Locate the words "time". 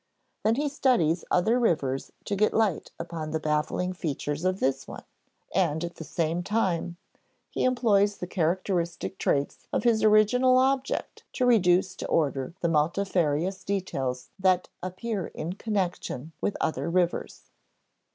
6.41-6.97